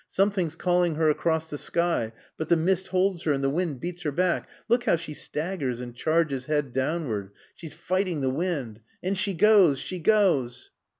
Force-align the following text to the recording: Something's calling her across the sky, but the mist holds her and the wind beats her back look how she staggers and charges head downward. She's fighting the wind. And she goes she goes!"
Something's 0.09 0.55
calling 0.55 0.95
her 0.95 1.11
across 1.11 1.51
the 1.51 1.59
sky, 1.59 2.11
but 2.35 2.49
the 2.49 2.57
mist 2.57 2.87
holds 2.87 3.21
her 3.21 3.33
and 3.33 3.43
the 3.43 3.51
wind 3.51 3.79
beats 3.79 4.01
her 4.01 4.11
back 4.11 4.49
look 4.67 4.85
how 4.85 4.95
she 4.95 5.13
staggers 5.13 5.79
and 5.79 5.95
charges 5.95 6.45
head 6.45 6.73
downward. 6.73 7.29
She's 7.53 7.75
fighting 7.75 8.21
the 8.21 8.31
wind. 8.31 8.79
And 9.03 9.15
she 9.15 9.35
goes 9.35 9.77
she 9.77 9.99
goes!" 9.99 10.71